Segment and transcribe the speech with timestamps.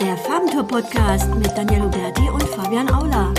[0.00, 3.32] Der Farbentour Podcast mit Daniel Huberti und Fabian Aula.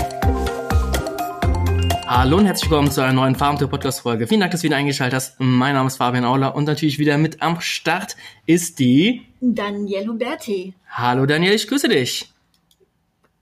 [2.06, 4.26] Hallo und herzlich willkommen zu einer neuen Farbentour Podcast Folge.
[4.26, 5.40] Vielen Dank, dass du wieder eingeschaltet hast.
[5.40, 8.16] Mein Name ist Fabian Aula und natürlich wieder mit am Start
[8.46, 10.74] ist die Daniel Huberti.
[10.90, 12.32] Hallo Daniel, ich grüße dich.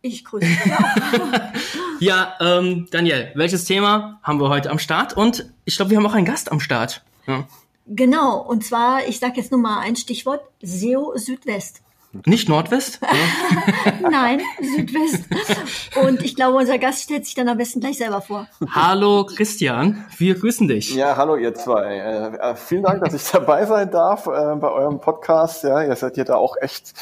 [0.03, 1.41] Ich grüße dich auch.
[2.01, 5.17] Ja, ähm, Daniel, welches Thema haben wir heute am Start?
[5.17, 7.03] Und ich glaube, wir haben auch einen Gast am Start.
[7.27, 7.47] Ja.
[7.87, 11.81] genau, und zwar, ich sage jetzt nur mal ein Stichwort, SEO Südwest.
[12.27, 13.01] Nicht Nordwest?
[14.01, 15.25] Nein, Südwest.
[16.01, 18.47] Und ich glaube, unser Gast stellt sich dann am besten gleich selber vor.
[18.71, 20.95] Hallo Christian, wir grüßen dich.
[20.95, 21.97] Ja, hallo ihr zwei.
[21.97, 25.65] Äh, äh, vielen Dank, dass ich dabei sein darf äh, bei eurem Podcast.
[25.65, 26.93] Ja, ihr seid ja da auch echt,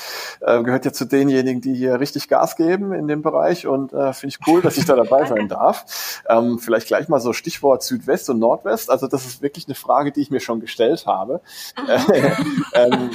[0.41, 4.15] äh, gehört ja zu denjenigen, die hier richtig Gas geben in dem Bereich und äh,
[4.15, 6.23] finde ich cool, dass ich da dabei sein darf.
[6.29, 8.91] Ähm, vielleicht gleich mal so Stichwort Südwest und Nordwest.
[8.91, 11.43] Also das ist wirklich eine Frage, die ich mir schon gestellt habe.
[12.73, 13.11] ähm,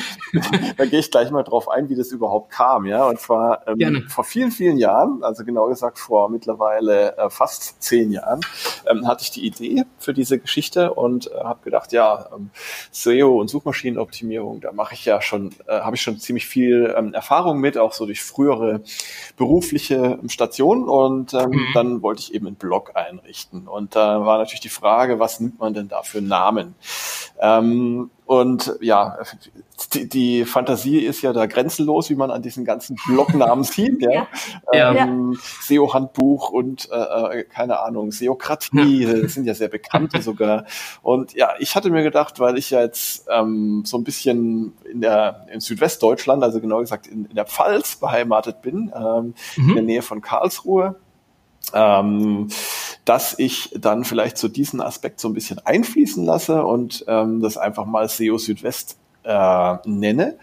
[0.77, 3.05] da gehe ich gleich mal drauf ein wie das überhaupt kam, ja.
[3.05, 8.11] Und zwar ähm, vor vielen, vielen Jahren, also genau gesagt vor mittlerweile äh, fast zehn
[8.11, 8.41] Jahren,
[8.89, 12.49] ähm, hatte ich die Idee für diese Geschichte und äh, habe gedacht, ja, ähm,
[12.91, 17.13] SEO und Suchmaschinenoptimierung, da mache ich ja schon, äh, habe ich schon ziemlich viel ähm,
[17.13, 18.81] Erfahrung mit, auch so durch frühere
[19.37, 20.89] berufliche Stationen.
[20.89, 21.67] Und ähm, mhm.
[21.73, 23.67] dann wollte ich eben einen Blog einrichten.
[23.67, 26.75] Und da war natürlich die Frage, was nimmt man denn da für Namen?
[27.39, 29.17] Ähm, und ja,
[29.93, 34.01] die, die Fantasie ist ja da grenzenlos, wie man an diesen ganzen Blognamen sieht.
[34.01, 34.27] Ja.
[34.73, 34.93] ja.
[34.93, 39.27] Ähm, SEO-Handbuch und äh, äh, keine Ahnung, Seokratie, ja.
[39.29, 40.65] sind ja sehr bekannte sogar.
[41.01, 44.99] Und ja, ich hatte mir gedacht, weil ich ja jetzt ähm, so ein bisschen in
[44.99, 49.69] der in Südwestdeutschland, also genau gesagt in, in der Pfalz beheimatet bin, ähm, mhm.
[49.69, 50.95] in der Nähe von Karlsruhe,
[51.73, 52.49] ähm,
[53.07, 57.57] dass ich dann vielleicht so diesen Aspekt so ein bisschen einfließen lasse und ähm, das
[57.57, 60.37] einfach mal SEO Südwest äh, nenne.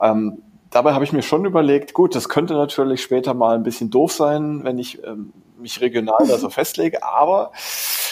[0.00, 0.38] Ähm,
[0.70, 4.12] dabei habe ich mir schon überlegt, gut, das könnte natürlich später mal ein bisschen doof
[4.12, 7.52] sein, wenn ich ähm, mich regional da so festlege, aber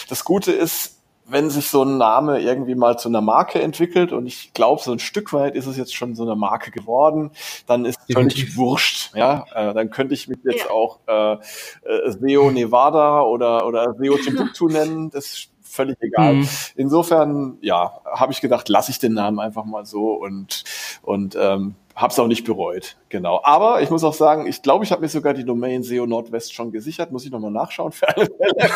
[0.07, 0.94] das Gute ist,
[1.27, 4.91] wenn sich so ein Name irgendwie mal zu einer Marke entwickelt und ich glaube, so
[4.91, 7.31] ein Stück weit ist es jetzt schon so eine Marke geworden,
[7.65, 9.15] dann ist es völlig wurscht.
[9.15, 10.69] Ja, äh, dann könnte ich mich jetzt ja.
[10.69, 15.09] auch äh, äh, SEO Nevada oder oder SEO Timbuktu nennen.
[15.09, 16.35] Das ist völlig egal.
[16.35, 16.49] Mhm.
[16.75, 20.63] Insofern, ja, habe ich gedacht, lasse ich den Namen einfach mal so und
[21.01, 23.39] und ähm, Hab's auch nicht bereut, genau.
[23.43, 26.53] Aber ich muss auch sagen, ich glaube, ich habe mir sogar die Domain SEO Nordwest
[26.53, 27.13] schon gesichert.
[27.13, 28.69] Muss ich nochmal nachschauen für alle Fälle.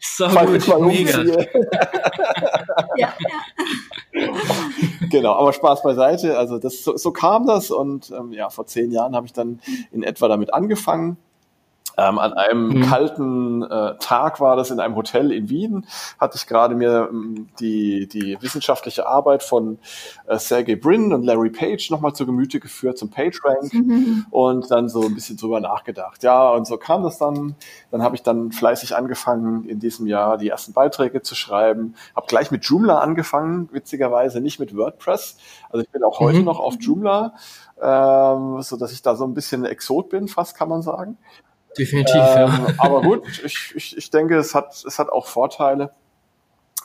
[0.00, 1.22] so gut, mal mega.
[1.22, 1.46] ja,
[2.96, 3.14] ja.
[5.08, 6.36] genau, aber Spaß beiseite.
[6.36, 9.60] Also das, so, so kam das und ähm, ja, vor zehn Jahren habe ich dann
[9.92, 11.18] in etwa damit angefangen
[11.96, 12.82] ähm, an einem mhm.
[12.82, 15.86] kalten äh, Tag war das in einem Hotel in Wien,
[16.18, 19.78] hatte ich gerade mir ähm, die, die wissenschaftliche Arbeit von
[20.26, 24.26] äh, Sergey Brin und Larry Page nochmal zu Gemüte geführt zum PageRank mhm.
[24.30, 26.22] und dann so ein bisschen drüber nachgedacht.
[26.22, 27.54] Ja, und so kam das dann.
[27.90, 31.94] Dann habe ich dann fleißig angefangen, in diesem Jahr die ersten Beiträge zu schreiben.
[32.14, 35.38] Habe gleich mit Joomla angefangen, witzigerweise nicht mit WordPress.
[35.70, 36.44] Also ich bin auch heute mhm.
[36.44, 37.34] noch auf Joomla,
[37.80, 41.16] ähm, so dass ich da so ein bisschen Exot bin, fast kann man sagen.
[41.78, 42.66] Definitiv, ähm, ja.
[42.78, 45.90] Aber gut, ich, ich, ich denke, es hat, es hat auch Vorteile.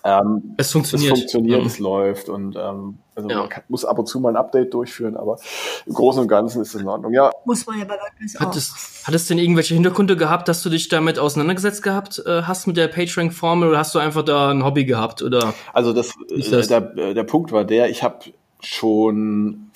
[0.03, 1.13] Ähm, es funktioniert.
[1.13, 1.67] Es funktioniert, mhm.
[1.67, 3.39] es läuft und ähm, also ja.
[3.39, 5.37] man kann, muss ab und zu mal ein Update durchführen, aber
[5.85, 7.13] im Großen und Ganzen ist es in Ordnung.
[7.13, 7.29] Ja.
[7.45, 8.41] Muss man ja bei WordPress auch.
[8.41, 12.65] Hattest, hattest du denn irgendwelche Hintergründe gehabt, dass du dich damit auseinandergesetzt gehabt äh, hast
[12.65, 15.21] mit der PageRank-Formel oder hast du einfach da ein Hobby gehabt?
[15.21, 16.13] Oder also das,
[16.49, 16.67] das?
[16.67, 16.81] Der,
[17.13, 18.17] der Punkt war der, ich habe
[18.59, 19.71] schon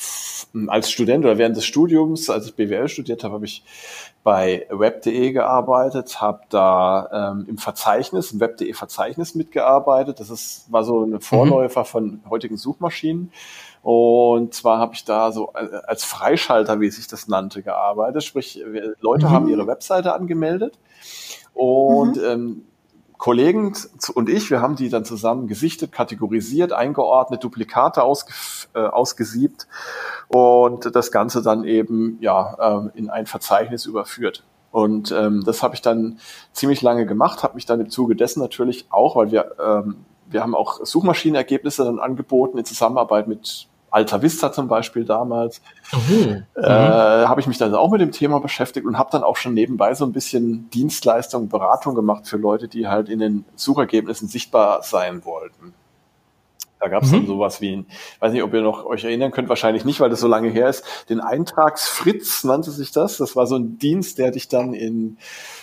[0.67, 3.63] als Student oder während des Studiums, als ich BWL studiert habe, habe ich
[4.25, 10.19] bei web.de gearbeitet, habe da ähm, im Verzeichnis, im web.de Verzeichnis mitgearbeitet.
[10.19, 11.85] Das ist, war so eine Vorläufer mhm.
[11.85, 13.31] von heutigen Suchmaschinen.
[13.83, 18.23] Und zwar habe ich da so äh, als Freischalter, wie sich das nannte, gearbeitet.
[18.23, 18.59] Sprich,
[18.99, 19.29] Leute mhm.
[19.29, 20.79] haben ihre Webseite angemeldet
[21.53, 22.23] und mhm.
[22.25, 22.65] ähm,
[23.17, 23.73] Kollegen
[24.13, 28.33] und ich, wir haben die dann zusammen gesichtet, kategorisiert, eingeordnet, Duplikate ausge,
[28.73, 29.67] äh, ausgesiebt
[30.27, 34.43] und das Ganze dann eben ja äh, in ein Verzeichnis überführt.
[34.71, 36.19] Und ähm, das habe ich dann
[36.51, 40.41] ziemlich lange gemacht, habe mich dann im Zuge dessen natürlich auch, weil wir ähm, wir
[40.41, 45.61] haben auch Suchmaschinenergebnisse dann angeboten in Zusammenarbeit mit Alta Vista zum Beispiel damals,
[46.09, 46.43] mhm.
[46.55, 49.53] äh, habe ich mich dann auch mit dem Thema beschäftigt und habe dann auch schon
[49.53, 54.83] nebenbei so ein bisschen Dienstleistung, Beratung gemacht für Leute, die halt in den Suchergebnissen sichtbar
[54.83, 55.73] sein wollten.
[56.79, 57.17] Da gab es mhm.
[57.17, 57.85] dann sowas wie, ein,
[58.19, 60.69] weiß nicht, ob ihr noch euch erinnern könnt, wahrscheinlich nicht, weil das so lange her
[60.69, 60.83] ist.
[61.09, 63.17] Den Eintragsfritz nannte sich das.
[63.17, 65.17] Das war so ein Dienst, der dich dann in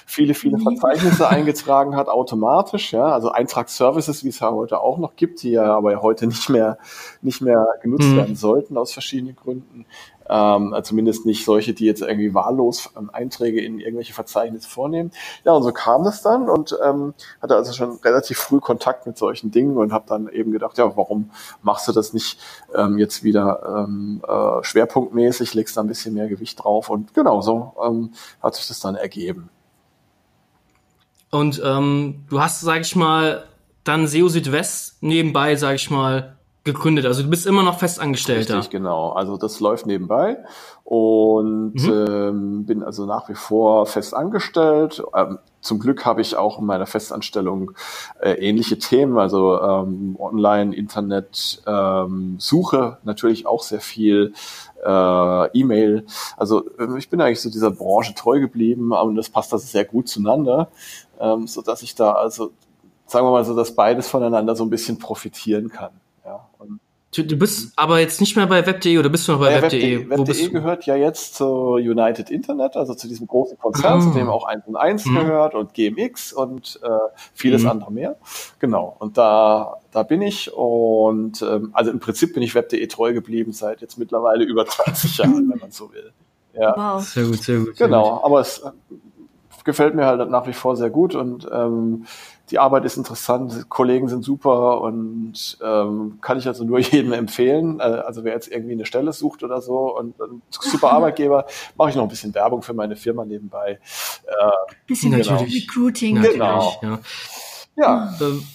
[0.07, 2.93] viele, viele Verzeichnisse eingetragen hat, automatisch.
[2.93, 6.49] Ja, also Eintragsservices, wie es ja heute auch noch gibt, die ja aber heute nicht
[6.49, 6.79] mehr,
[7.21, 8.17] nicht mehr genutzt mhm.
[8.17, 9.87] werden sollten aus verschiedenen Gründen.
[10.29, 15.11] Ähm, zumindest nicht solche, die jetzt irgendwie wahllos ähm, Einträge in irgendwelche Verzeichnisse vornehmen.
[15.45, 19.19] Ja, und so kam das dann und ähm, hatte also schon relativ früh Kontakt mit
[19.19, 21.31] solchen Dingen und habe dann eben gedacht, ja, warum
[21.63, 22.39] machst du das nicht
[22.75, 27.41] ähm, jetzt wieder ähm, äh, schwerpunktmäßig, legst da ein bisschen mehr Gewicht drauf und genau
[27.41, 29.51] so ähm, hat sich das dann ergeben.
[31.31, 33.45] Und ähm, du hast, sag ich mal,
[33.85, 37.07] dann SEO Südwest nebenbei, sag ich mal, gegründet.
[37.07, 38.59] Also du bist immer noch Festangestellter.
[38.59, 39.11] Richtig, genau.
[39.11, 40.39] Also das läuft nebenbei
[40.85, 42.07] und mhm.
[42.09, 45.03] ähm, bin also nach wie vor fest angestellt.
[45.15, 47.73] Ähm, zum Glück habe ich auch in meiner Festanstellung
[48.21, 54.35] äh, ähnliche Themen, also ähm, Online, Internet, ähm, Suche natürlich auch sehr viel,
[54.85, 56.07] äh, E-Mail.
[56.37, 59.85] Also äh, ich bin eigentlich so dieser Branche treu geblieben und das passt also sehr
[59.85, 60.69] gut zueinander,
[61.21, 62.53] ähm, so dass ich da also
[63.07, 65.91] sagen wir mal so, dass beides voneinander so ein bisschen profitieren kann.
[67.15, 69.61] Du, du bist aber jetzt nicht mehr bei Web.de oder bist du noch bei ja,
[69.61, 70.09] Web.de?
[70.09, 74.01] Web.de Web gehört ja jetzt zu United Internet, also zu diesem großen Konzern, ah.
[74.01, 75.17] zu dem auch 1 und 1 mhm.
[75.17, 76.89] gehört und GMX und äh,
[77.35, 77.69] vieles mhm.
[77.69, 78.17] andere mehr.
[78.61, 78.97] Genau.
[78.99, 83.53] Und da, da bin ich und ähm, also im Prinzip bin ich Web.de treu geblieben
[83.53, 86.13] seit jetzt mittlerweile über 20 Jahren, wenn man so will.
[86.55, 86.97] Ja.
[86.97, 87.03] Wow.
[87.05, 87.77] Sehr gut, sehr gut.
[87.77, 88.25] Sehr genau, gut.
[88.25, 88.71] aber es äh,
[89.65, 92.07] gefällt mir halt nach wie vor sehr gut und ähm,
[92.53, 97.81] die Arbeit ist interessant, Kollegen sind super und ähm, kann ich also nur jedem empfehlen.
[97.81, 101.47] Äh, also wer jetzt irgendwie eine Stelle sucht oder so und ein super Arbeitgeber,
[101.77, 103.81] mache ich noch ein bisschen Werbung für meine Firma nebenbei.
[104.27, 105.39] Äh, bisschen genau.
[105.39, 106.21] Recruiting.
[106.21, 106.75] Genau.
[106.83, 107.01] Ja.
[107.77, 108.15] ja.
[108.21, 108.47] Ähm,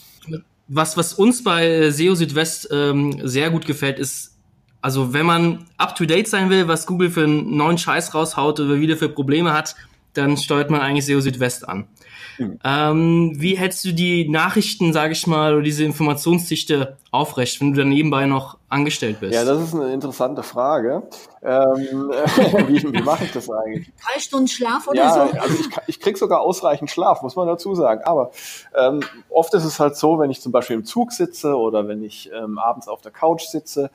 [0.67, 4.37] was, was uns bei SEO Südwest ähm, sehr gut gefällt, ist,
[4.81, 8.59] also wenn man up to date sein will, was Google für einen neuen Scheiß raushaut
[8.59, 9.75] oder wieder für Probleme hat,
[10.13, 11.87] dann steuert man eigentlich SEO Südwest an.
[12.37, 12.59] Mhm.
[12.63, 17.79] Ähm, wie hältst du die Nachrichten, sage ich mal, oder diese Informationsdichte aufrecht, wenn du
[17.79, 19.33] dann nebenbei noch angestellt bist?
[19.33, 21.03] Ja, das ist eine interessante Frage.
[21.41, 22.11] Ähm,
[22.67, 23.91] wie, wie mache ich das eigentlich?
[24.05, 25.39] Drei Stunden Schlaf oder ja, so?
[25.39, 28.01] Also ich, ich kriege sogar ausreichend Schlaf, muss man dazu sagen.
[28.03, 28.31] Aber
[28.75, 32.03] ähm, oft ist es halt so, wenn ich zum Beispiel im Zug sitze oder wenn
[32.03, 33.89] ich ähm, abends auf der Couch sitze,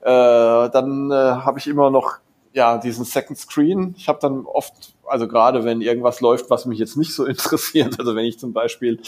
[0.00, 2.18] äh, dann äh, habe ich immer noch
[2.54, 3.94] ja, diesen Second Screen.
[3.98, 7.98] Ich habe dann oft, also gerade wenn irgendwas läuft, was mich jetzt nicht so interessiert,
[7.98, 9.00] also wenn ich zum Beispiel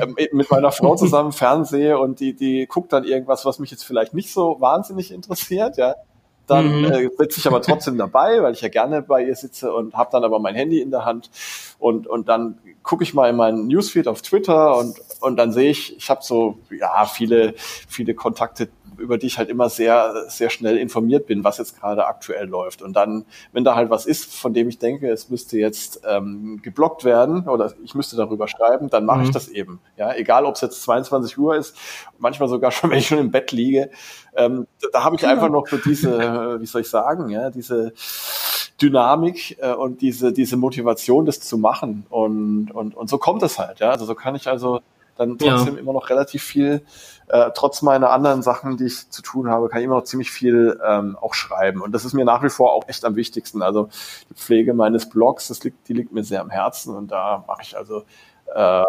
[0.00, 3.84] ähm, mit meiner Frau zusammen fernsehe und die, die guckt dann irgendwas, was mich jetzt
[3.84, 5.96] vielleicht nicht so wahnsinnig interessiert, ja,
[6.46, 6.84] dann mhm.
[6.84, 10.10] äh, sitze ich aber trotzdem dabei, weil ich ja gerne bei ihr sitze und habe
[10.12, 11.30] dann aber mein Handy in der Hand
[11.78, 15.70] und, und dann gucke ich mal in meinen Newsfeed auf Twitter und, und dann sehe
[15.70, 20.50] ich, ich habe so ja viele, viele Kontakte über die ich halt immer sehr, sehr
[20.50, 22.82] schnell informiert bin, was jetzt gerade aktuell läuft.
[22.82, 26.60] Und dann, wenn da halt was ist, von dem ich denke, es müsste jetzt ähm,
[26.62, 29.24] geblockt werden oder ich müsste darüber schreiben, dann mache mhm.
[29.24, 29.80] ich das eben.
[29.96, 31.76] Ja, egal ob es jetzt 22 Uhr ist,
[32.18, 33.90] manchmal sogar schon, wenn ich schon im Bett liege.
[34.36, 35.32] Ähm, da, da habe ich genau.
[35.32, 36.18] einfach noch so diese,
[36.60, 37.92] wie soll ich sagen, ja, diese
[38.80, 42.06] Dynamik äh, und diese, diese Motivation, das zu machen.
[42.10, 43.90] Und, und, und so kommt es halt, ja.
[43.90, 44.80] Also so kann ich also
[45.18, 45.80] dann trotzdem ja.
[45.80, 46.82] immer noch relativ viel,
[47.28, 50.30] äh, trotz meiner anderen Sachen, die ich zu tun habe, kann ich immer noch ziemlich
[50.30, 51.82] viel ähm, auch schreiben.
[51.82, 53.60] Und das ist mir nach wie vor auch echt am wichtigsten.
[53.60, 53.88] Also
[54.30, 57.62] die Pflege meines Blogs, das liegt, die liegt mir sehr am Herzen und da mache
[57.62, 58.04] ich also
[58.54, 58.84] äh,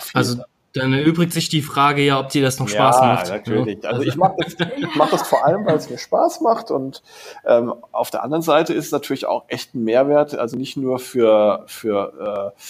[0.00, 0.18] viel.
[0.18, 0.42] Also
[0.74, 3.28] dann erübrigt sich die Frage ja, ob dir das noch Spaß ja, macht.
[3.28, 3.78] Natürlich.
[3.84, 3.94] Ja, natürlich.
[3.94, 6.72] Also ich mache das, ich mach das vor allem, weil es mir Spaß macht.
[6.72, 7.02] Und
[7.46, 10.98] ähm, auf der anderen Seite ist es natürlich auch echt ein Mehrwert, also nicht nur
[10.98, 12.60] für, für äh,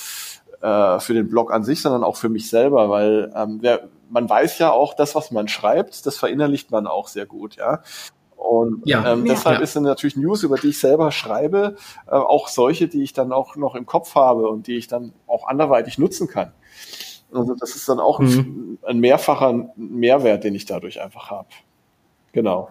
[0.64, 4.28] äh, für den Blog an sich, sondern auch für mich selber, weil ähm, wer, man
[4.28, 7.82] weiß ja auch, das, was man schreibt, das verinnerlicht man auch sehr gut, ja.
[8.36, 9.62] Und ja, ähm, deshalb ja.
[9.62, 13.32] ist dann natürlich News, über die ich selber schreibe, äh, auch solche, die ich dann
[13.32, 16.52] auch noch im Kopf habe und die ich dann auch anderweitig nutzen kann.
[17.32, 18.28] Also das ist dann auch mhm.
[18.28, 21.48] ein, ein mehrfacher Mehrwert, den ich dadurch einfach habe.
[22.32, 22.70] Genau.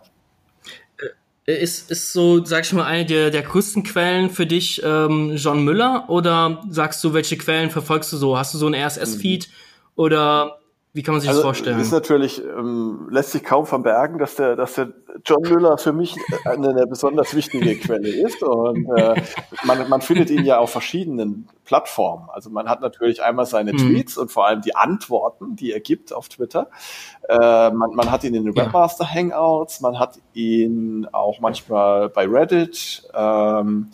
[1.45, 5.65] Ist, ist so, sag ich mal, eine der, der größten Quellen für dich ähm, John
[5.65, 6.05] Müller?
[6.07, 8.38] Oder sagst du, welche Quellen verfolgst du so?
[8.38, 9.50] Hast du so einen RSS-Feed?
[9.95, 10.59] Oder
[10.95, 11.79] wie kann man sich also, das vorstellen?
[11.79, 14.93] Ist natürlich, ähm, lässt sich kaum verbergen, dass der, dass der
[15.25, 18.43] John Müller für mich eine, eine besonders wichtige Quelle ist.
[18.43, 19.19] Und äh,
[19.63, 22.29] man, man findet ihn ja auf verschiedenen Plattformen.
[22.31, 23.77] Also man hat natürlich einmal seine mhm.
[23.77, 26.69] Tweets und vor allem die Antworten, die er gibt auf Twitter.
[27.27, 32.27] Äh, man, man hat ihn in den Webmaster Hangouts, man hat ihn auch manchmal bei
[32.27, 33.09] Reddit.
[33.15, 33.89] Ähm,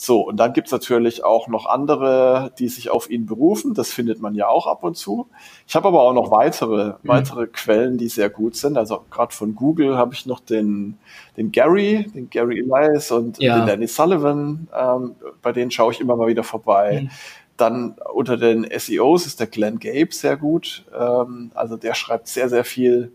[0.00, 3.74] so, und dann gibt's natürlich auch noch andere, die sich auf ihn berufen.
[3.74, 5.28] Das findet man ja auch ab und zu.
[5.66, 6.94] Ich habe aber auch noch weitere, mhm.
[7.02, 8.78] weitere Quellen, die sehr gut sind.
[8.78, 10.98] Also gerade von Google habe ich noch den,
[11.36, 13.58] den Gary, den Gary Elias und ja.
[13.58, 14.68] den Danny Sullivan.
[14.72, 17.00] Ähm, bei denen schaue ich immer mal wieder vorbei.
[17.02, 17.10] Mhm.
[17.56, 20.84] Dann unter den SEOs ist der Glenn Gabe sehr gut.
[20.96, 23.10] Ähm, also der schreibt sehr, sehr viel,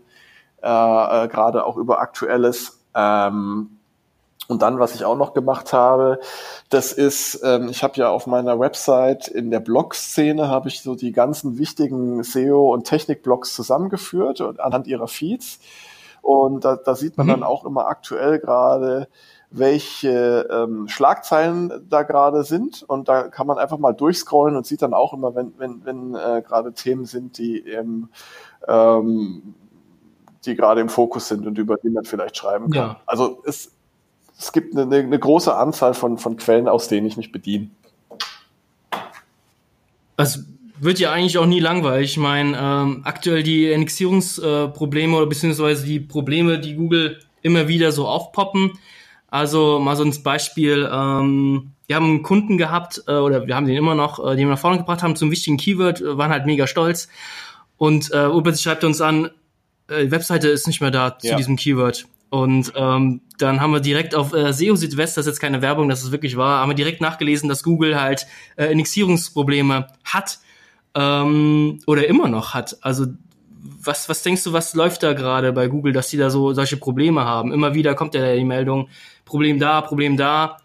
[0.62, 2.78] äh, äh, gerade auch über Aktuelles.
[2.94, 3.78] Ähm,
[4.46, 6.20] Und dann, was ich auch noch gemacht habe,
[6.68, 10.94] das ist, ähm, ich habe ja auf meiner Website in der Blog-Szene habe ich so
[10.94, 15.60] die ganzen wichtigen SEO- und Technik-Blogs zusammengeführt und anhand ihrer Feeds.
[16.20, 17.30] Und da, da sieht man mhm.
[17.30, 19.08] dann auch immer aktuell gerade,
[19.50, 22.82] welche ähm, Schlagzeilen da gerade sind.
[22.82, 26.14] Und da kann man einfach mal durchscrollen und sieht dann auch immer, wenn, wenn, wenn
[26.14, 28.10] äh, gerade Themen sind, die eben
[28.66, 29.54] ähm,
[30.44, 32.88] die gerade im Fokus sind und über die man vielleicht schreiben kann.
[32.88, 33.00] Ja.
[33.06, 33.72] Also es,
[34.38, 37.68] es gibt eine, eine große Anzahl von, von Quellen, aus denen ich mich bediene.
[40.16, 40.44] Es
[40.78, 42.12] wird ja eigentlich auch nie langweilig.
[42.12, 47.92] Ich meine, ähm, aktuell die Indexierungsprobleme äh, oder beziehungsweise die Probleme, die Google immer wieder
[47.92, 48.72] so aufpoppen.
[49.28, 53.66] Also mal so ein Beispiel, ähm, wir haben einen Kunden gehabt, äh, oder wir haben
[53.66, 56.30] den immer noch, äh, den wir nach vorne gebracht haben zum wichtigen Keyword, äh, waren
[56.30, 57.08] halt mega stolz.
[57.76, 59.30] Und äh, plötzlich schreibt er uns an,
[59.88, 61.36] äh, die Webseite ist nicht mehr da zu ja.
[61.36, 62.06] diesem Keyword.
[62.34, 65.88] Und ähm, dann haben wir direkt auf äh, SEO Südwest, das ist jetzt keine Werbung,
[65.88, 68.26] dass es wirklich war, haben wir direkt nachgelesen, dass Google halt
[68.56, 70.40] äh, Indexierungsprobleme hat
[70.96, 72.76] ähm, oder immer noch hat.
[72.80, 73.06] Also
[73.80, 76.76] was, was denkst du, was läuft da gerade bei Google, dass die da so solche
[76.76, 77.52] Probleme haben?
[77.52, 78.88] Immer wieder kommt ja die Meldung,
[79.24, 80.56] Problem da, Problem da.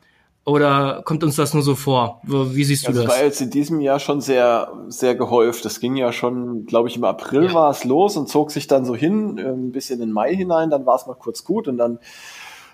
[0.45, 2.21] Oder kommt uns das nur so vor?
[2.23, 3.05] Wie siehst du das?
[3.05, 5.63] Das war jetzt in diesem Jahr schon sehr, sehr gehäuft.
[5.65, 7.53] Das ging ja schon, glaube ich, im April ja.
[7.53, 10.69] war es los und zog sich dann so hin, äh, ein bisschen in Mai hinein.
[10.69, 11.99] Dann war es mal kurz gut und dann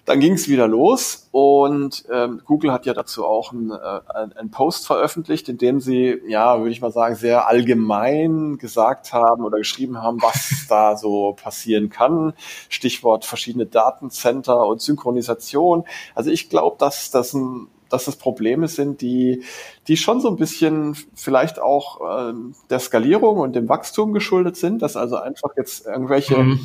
[0.05, 4.01] dann ging es wieder los und ähm, Google hat ja dazu auch einen äh,
[4.35, 9.43] ein Post veröffentlicht, in dem sie, ja, würde ich mal sagen, sehr allgemein gesagt haben
[9.43, 12.33] oder geschrieben haben, was da so passieren kann.
[12.69, 15.85] Stichwort verschiedene Datencenter und Synchronisation.
[16.13, 19.43] Also ich glaube, dass das ein dass das Probleme sind, die,
[19.87, 22.33] die schon so ein bisschen vielleicht auch äh,
[22.71, 26.59] der Skalierung und dem Wachstum geschuldet sind, dass also einfach jetzt irgendwelche mhm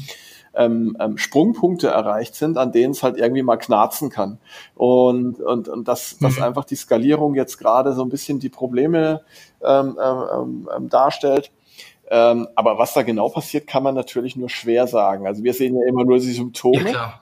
[0.54, 4.38] ähm, ähm, Sprungpunkte erreicht sind, an denen es halt irgendwie mal knarzen kann.
[4.74, 6.24] Und, und, und dass, mhm.
[6.24, 9.22] dass einfach die Skalierung jetzt gerade so ein bisschen die Probleme
[9.62, 11.50] ähm, ähm, ähm, darstellt.
[12.10, 15.26] Ähm, aber was da genau passiert, kann man natürlich nur schwer sagen.
[15.26, 16.90] Also wir sehen ja immer nur die Symptome.
[16.90, 17.20] Ja,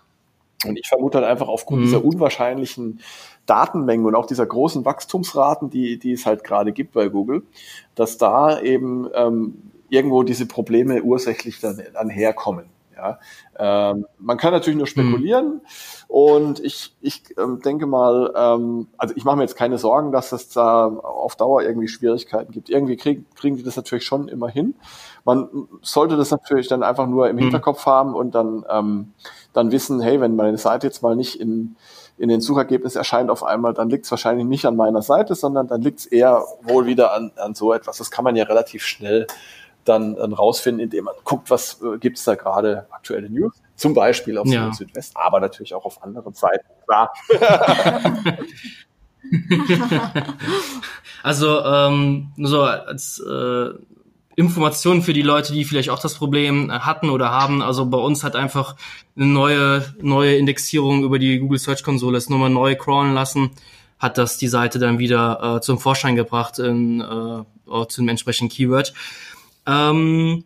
[0.64, 1.84] und ich vermute halt einfach aufgrund mhm.
[1.84, 3.00] dieser unwahrscheinlichen
[3.46, 7.42] Datenmengen und auch dieser großen Wachstumsraten, die, die es halt gerade gibt bei Google,
[7.94, 12.66] dass da eben ähm, irgendwo diese Probleme ursächlich dann, dann herkommen.
[12.98, 13.20] Ja,
[13.58, 15.60] ähm, man kann natürlich nur spekulieren mhm.
[16.08, 20.32] und ich, ich ähm, denke mal, ähm, also ich mache mir jetzt keine Sorgen, dass
[20.32, 22.68] es da auf Dauer irgendwie Schwierigkeiten gibt.
[22.68, 24.74] Irgendwie krieg, kriegen die das natürlich schon immer hin.
[25.24, 25.48] Man
[25.80, 27.40] sollte das natürlich dann einfach nur im mhm.
[27.42, 29.12] Hinterkopf haben und dann, ähm,
[29.52, 31.76] dann wissen, hey, wenn meine Seite jetzt mal nicht in
[32.18, 35.68] in den Suchergebnissen erscheint auf einmal, dann liegt es wahrscheinlich nicht an meiner Seite, sondern
[35.68, 37.98] dann liegt es eher wohl wieder an, an so etwas.
[37.98, 39.28] Das kann man ja relativ schnell
[39.84, 43.54] dann, dann rausfinden, indem man guckt, was äh, gibt es da gerade aktuelle News.
[43.76, 44.72] Zum Beispiel auf ja.
[44.72, 47.12] Südwest, aber natürlich auch auf anderen Seiten, klar.
[51.22, 53.70] also ähm, so als äh,
[54.38, 57.60] Information für die Leute, die vielleicht auch das Problem hatten oder haben.
[57.60, 58.76] Also bei uns hat einfach
[59.16, 63.50] eine neue, neue Indexierung über die Google Search Konsole ist nochmal neu crawlen lassen,
[63.98, 68.54] hat das die Seite dann wieder äh, zum Vorschein gebracht in, äh, zu einem entsprechenden
[68.54, 68.94] Keyword.
[69.68, 70.44] Ähm,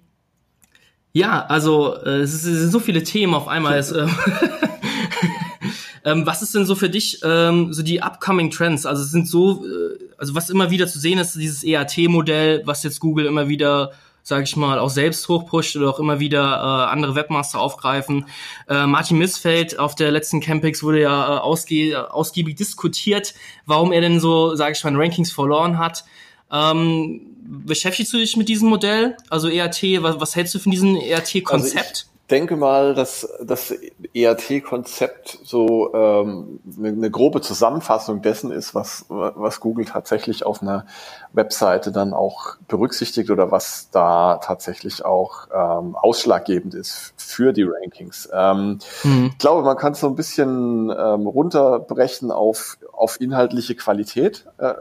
[1.13, 3.79] ja, also äh, es sind so viele Themen auf einmal.
[3.79, 4.07] Es, äh,
[6.05, 8.87] ähm, was ist denn so für dich ähm, so die upcoming Trends?
[8.87, 12.83] Also es sind so, äh, also was immer wieder zu sehen ist, dieses EAT-Modell, was
[12.83, 13.93] jetzt Google immer wieder
[14.25, 18.27] sage ich mal, auch selbst hochpusht oder auch immer wieder äh, andere Webmaster aufgreifen.
[18.69, 23.35] Äh, Martin Missfeld auf der letzten Campix wurde ja äh, ausgie ausgiebig diskutiert,
[23.67, 26.05] warum er denn so, sage ich mal, Rankings verloren hat.
[26.53, 29.17] Ähm, beschäftigst du dich mit diesem Modell?
[29.31, 31.79] Also ERT, was, was hältst du von diesem ERT-Konzept?
[31.79, 33.75] Also denke mal, dass das
[34.15, 40.87] ERT-Konzept so ähm, eine, eine grobe Zusammenfassung dessen ist, was, was Google tatsächlich auf einer
[41.35, 48.31] Webseite dann auch berücksichtigt oder was da tatsächlich auch ähm, ausschlaggebend ist für die Rankings.
[48.33, 49.31] Ähm, mhm.
[49.33, 54.47] Ich glaube, man kann es so ein bisschen ähm, runterbrechen auf, auf inhaltliche Qualität.
[54.57, 54.73] Äh,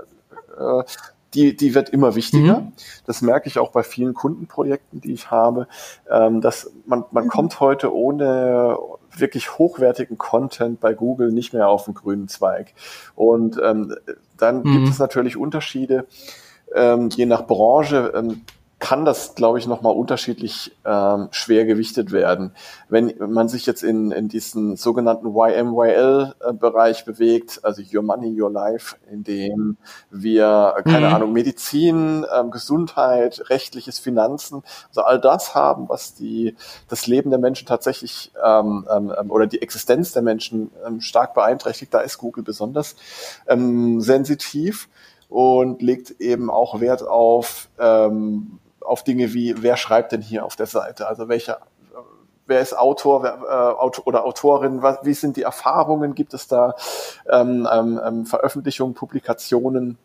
[0.58, 0.84] äh,
[1.34, 2.60] die, die wird immer wichtiger.
[2.60, 2.74] Mhm.
[3.06, 5.68] Das merke ich auch bei vielen Kundenprojekten, die ich habe,
[6.10, 7.30] ähm, dass man, man mhm.
[7.30, 8.78] kommt heute ohne
[9.16, 12.74] wirklich hochwertigen Content bei Google nicht mehr auf den grünen Zweig.
[13.16, 13.96] Und ähm,
[14.38, 14.72] dann mhm.
[14.72, 16.06] gibt es natürlich Unterschiede,
[16.74, 18.14] ähm, je nach Branche.
[18.16, 18.42] Ähm,
[18.82, 22.52] kann das, glaube ich, nochmal unterschiedlich ähm, schwer gewichtet werden.
[22.90, 28.96] Wenn man sich jetzt in, in diesen sogenannten YMYL-Bereich bewegt, also Your Money, Your Life,
[29.10, 29.78] in dem
[30.10, 31.14] wir, keine mhm.
[31.14, 36.56] Ahnung, Medizin, ähm, Gesundheit, rechtliches Finanzen, also all das haben, was die,
[36.90, 41.94] das Leben der Menschen tatsächlich ähm, ähm, oder die Existenz der Menschen ähm, stark beeinträchtigt,
[41.94, 42.96] da ist Google besonders
[43.48, 44.90] ähm, sensitiv
[45.30, 48.58] und legt eben auch Wert auf ähm,
[48.92, 51.08] auf Dinge wie, wer schreibt denn hier auf der Seite?
[51.08, 51.60] Also welcher,
[52.46, 54.82] wer ist Autor, wer, äh, Autor oder Autorin?
[54.82, 56.14] Was, wie sind die Erfahrungen?
[56.14, 56.76] Gibt es da
[57.30, 59.98] ähm, ähm, ähm, Veröffentlichungen, Publikationen?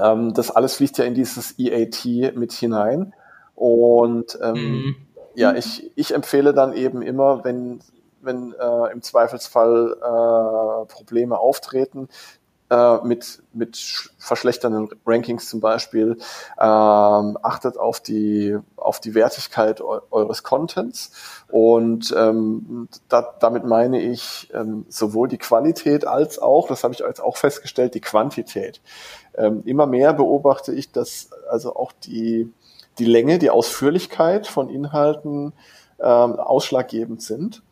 [0.00, 3.12] Ähm, das alles fließt ja in dieses EAT mit hinein.
[3.54, 4.96] Und ähm, mhm.
[5.34, 7.80] ja, ich, ich empfehle dann eben immer, wenn
[8.22, 12.08] wenn äh, im Zweifelsfall äh, Probleme auftreten,
[12.70, 13.76] äh, mit, mit
[14.18, 16.16] verschlechternden Rankings zum Beispiel,
[16.58, 21.10] ähm, achtet auf die, auf die Wertigkeit eu eures Contents
[21.48, 27.00] und ähm, da, damit meine ich ähm, sowohl die Qualität als auch, das habe ich
[27.00, 28.80] jetzt auch festgestellt, die Quantität.
[29.34, 32.52] Ähm, immer mehr beobachte ich, dass also auch die,
[32.98, 35.52] die Länge, die Ausführlichkeit von Inhalten
[35.98, 37.62] ähm, ausschlaggebend sind.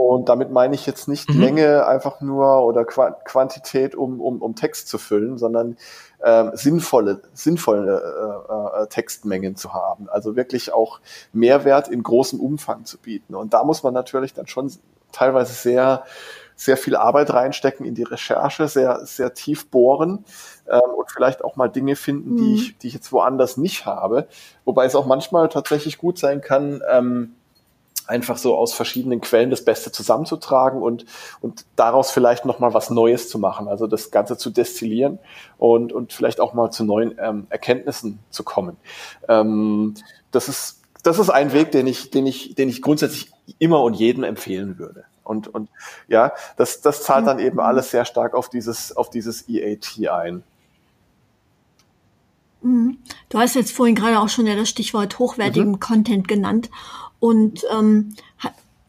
[0.00, 1.40] Und damit meine ich jetzt nicht mhm.
[1.42, 5.76] Länge einfach nur oder Quantität, um, um, um Text zu füllen, sondern
[6.24, 8.02] ähm, sinnvolle, sinnvolle
[8.48, 10.08] äh, äh, Textmengen zu haben.
[10.08, 11.00] Also wirklich auch
[11.34, 13.34] Mehrwert in großem Umfang zu bieten.
[13.34, 14.72] Und da muss man natürlich dann schon
[15.12, 16.04] teilweise sehr
[16.56, 20.26] sehr viel Arbeit reinstecken in die Recherche, sehr, sehr tief bohren
[20.68, 22.36] ähm, und vielleicht auch mal Dinge finden, mhm.
[22.36, 24.28] die, ich, die ich jetzt woanders nicht habe.
[24.66, 27.34] Wobei es auch manchmal tatsächlich gut sein kann, ähm,
[28.10, 31.06] einfach so aus verschiedenen Quellen das Beste zusammenzutragen und,
[31.40, 33.68] und daraus vielleicht nochmal was Neues zu machen.
[33.68, 35.18] Also das Ganze zu destillieren
[35.56, 38.76] und, und vielleicht auch mal zu neuen ähm, Erkenntnissen zu kommen.
[39.28, 39.94] Ähm,
[40.32, 43.94] das ist, das ist ein Weg, den ich, den ich, den ich grundsätzlich immer und
[43.94, 45.04] jedem empfehlen würde.
[45.24, 45.70] Und, und
[46.08, 50.42] ja, das, das zahlt dann eben alles sehr stark auf dieses, auf dieses EAT ein.
[52.62, 52.98] Mhm.
[53.28, 55.80] Du hast jetzt vorhin gerade auch schon ja das Stichwort hochwertigen mhm.
[55.80, 56.70] Content genannt
[57.20, 58.14] und ähm,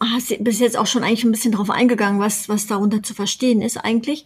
[0.01, 3.61] hast bis jetzt auch schon eigentlich ein bisschen drauf eingegangen, was, was darunter zu verstehen
[3.61, 4.25] ist eigentlich.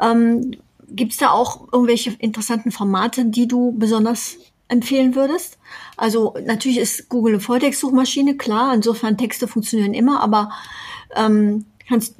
[0.00, 0.52] Ähm,
[0.88, 4.36] Gibt es da auch irgendwelche interessanten Formate, die du besonders
[4.68, 5.58] empfehlen würdest?
[5.96, 10.50] Also natürlich ist Google eine Volltext-Suchmaschine, klar, insofern Texte funktionieren immer, aber
[11.14, 12.16] ähm, Kannst,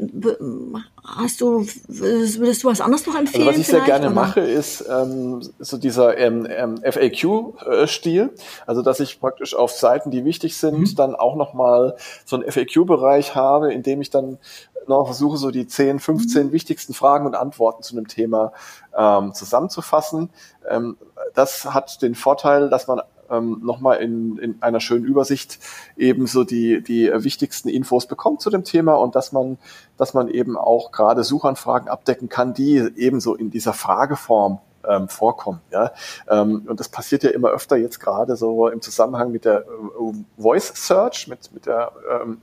[1.05, 3.49] hast du, würdest du was anderes noch empfehlen?
[3.49, 4.15] Also was ich sehr gerne oder?
[4.15, 8.31] mache, ist ähm, so dieser ähm, ähm, FAQ-Stil.
[8.67, 10.95] Also dass ich praktisch auf Seiten, die wichtig sind, mhm.
[10.95, 14.39] dann auch nochmal so einen FAQ-Bereich habe, in dem ich dann
[14.87, 16.53] noch versuche, so die 10, 15 mhm.
[16.53, 18.53] wichtigsten Fragen und Antworten zu einem Thema
[18.97, 20.31] ähm, zusammenzufassen.
[20.69, 20.97] Ähm,
[21.35, 25.59] das hat den Vorteil, dass man ähm, nochmal in, in einer schönen Übersicht
[25.97, 29.59] eben so die, die wichtigsten Infos bekommt zu dem Thema und dass man,
[29.97, 35.61] dass man eben auch gerade Suchanfragen abdecken kann, die ebenso in dieser Frageform ähm, vorkommen.
[35.71, 35.93] Ja?
[36.29, 40.13] Ähm, und das passiert ja immer öfter jetzt gerade so im Zusammenhang mit der äh,
[40.39, 42.39] Voice Search, mit, mit der ähm,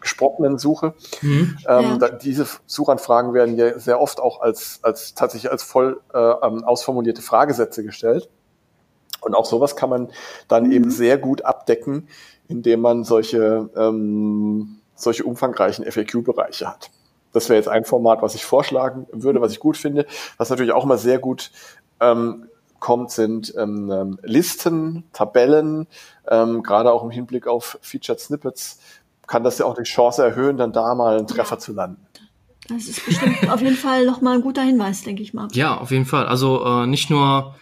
[0.00, 0.94] gesprochenen Suche.
[1.22, 1.56] Mhm.
[1.66, 2.08] Ähm, ja.
[2.10, 7.22] diese Suchanfragen werden ja sehr oft auch als, als tatsächlich als voll äh, ähm, ausformulierte
[7.22, 8.28] Fragesätze gestellt.
[9.22, 10.08] Und auch sowas kann man
[10.48, 10.72] dann mhm.
[10.72, 12.08] eben sehr gut abdecken,
[12.48, 16.90] indem man solche, ähm, solche umfangreichen FAQ-Bereiche hat.
[17.32, 20.06] Das wäre jetzt ein Format, was ich vorschlagen würde, was ich gut finde.
[20.36, 21.50] Was natürlich auch immer sehr gut
[22.00, 22.46] ähm,
[22.78, 25.86] kommt, sind ähm, ähm Listen, Tabellen,
[26.28, 28.80] ähm, gerade auch im Hinblick auf Featured Snippets,
[29.26, 32.06] kann das ja auch die Chance erhöhen, dann da mal einen Treffer zu landen.
[32.68, 35.48] Das ist bestimmt auf jeden Fall nochmal ein guter Hinweis, denke ich mal.
[35.52, 36.26] Ja, auf jeden Fall.
[36.26, 37.54] Also äh, nicht nur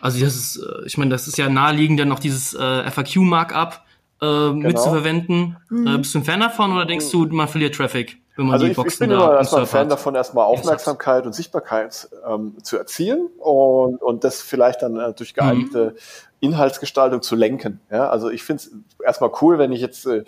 [0.00, 3.82] also das ist, äh, ich meine, das ist ja naheliegend, dann noch dieses äh, FAQ-Markup
[4.20, 4.52] äh, genau.
[4.54, 5.56] mitzuverwenden.
[5.68, 5.86] Mhm.
[5.86, 8.18] Äh, bist du ein Fan davon oder denkst du, man verliert Traffic?
[8.36, 11.26] Wenn man also die ich, Boxen ich bin immer erstmal ein Fan davon, erstmal Aufmerksamkeit
[11.26, 15.98] und Sichtbarkeit ähm, zu erzielen und, und das vielleicht dann äh, durch geeignete mhm.
[16.40, 17.80] Inhaltsgestaltung zu lenken.
[17.90, 18.70] Ja, also ich finde es
[19.04, 20.22] erstmal cool, wenn ich jetzt, äh,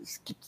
[0.00, 0.44] es gibt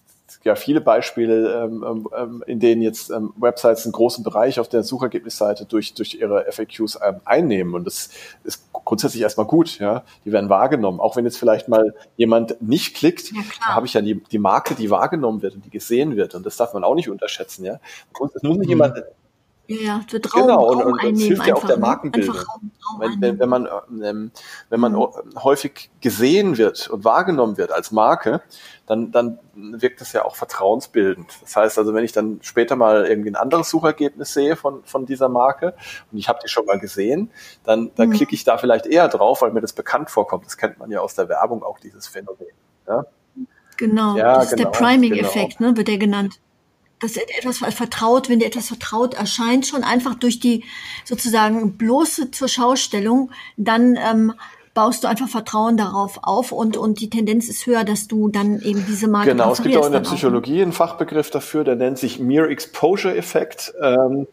[0.48, 4.68] ja viele Beispiele, ähm, ähm, ähm, in denen jetzt ähm, Websites einen großen Bereich auf
[4.68, 7.74] der Suchergebnisseite durch, durch ihre FAQs ähm, einnehmen.
[7.74, 8.10] Und das
[8.44, 10.02] ist grundsätzlich erstmal gut, ja.
[10.24, 11.00] Die werden wahrgenommen.
[11.00, 14.74] Auch wenn jetzt vielleicht mal jemand nicht klickt, ja, habe ich ja die, die Marke,
[14.74, 16.34] die wahrgenommen wird und die gesehen wird.
[16.34, 17.78] Und das darf man auch nicht unterschätzen, ja.
[18.34, 18.68] Es muss nicht mhm.
[18.68, 19.02] jemand
[19.70, 21.82] Ja, wird Raum, genau, und, und, und das hilft ja auch der ne?
[21.82, 22.36] Markenbildung.
[22.36, 23.68] Raum, Raum wenn, wenn, wenn, man,
[24.02, 24.30] ähm,
[24.70, 25.08] wenn man mhm.
[25.44, 28.40] häufig gesehen wird und wahrgenommen wird als Marke,
[28.86, 31.26] dann, dann wirkt das ja auch vertrauensbildend.
[31.42, 35.04] Das heißt also, wenn ich dann später mal irgendwie ein anderes Suchergebnis sehe von, von
[35.04, 35.74] dieser Marke
[36.10, 37.30] und ich habe die schon mal gesehen,
[37.64, 38.14] dann, dann mhm.
[38.14, 40.46] klicke ich da vielleicht eher drauf, weil mir das bekannt vorkommt.
[40.46, 42.48] Das kennt man ja aus der Werbung auch, dieses Phänomen.
[42.86, 43.04] Ja?
[43.76, 45.72] Genau, ja, das ist genau, der Priming-Effekt, genau.
[45.72, 46.40] ne, wird der genannt
[47.00, 50.64] dass etwas vertraut, wenn dir etwas vertraut erscheint, schon einfach durch die
[51.04, 54.32] sozusagen bloße zur Schaustellung, dann ähm,
[54.74, 58.60] baust du einfach Vertrauen darauf auf und, und die Tendenz ist höher, dass du dann
[58.60, 61.98] eben diese Marke Genau, es gibt auch in der Psychologie einen Fachbegriff dafür, der nennt
[61.98, 63.74] sich Mere Exposure Effekt.
[63.82, 64.28] Ähm,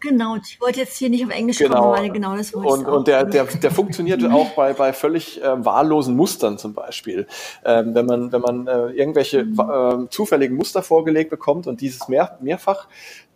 [0.00, 1.92] Genau, ich wollte jetzt hier nicht auf Englisch genau.
[1.92, 5.42] kommen, weil genau das wollte Und, und der, der, der funktioniert auch bei, bei völlig
[5.42, 7.26] äh, wahllosen Mustern zum Beispiel.
[7.64, 12.38] Ähm, wenn man, wenn man äh, irgendwelche äh, zufälligen Muster vorgelegt bekommt und dieses mehr,
[12.40, 12.88] mehrfach,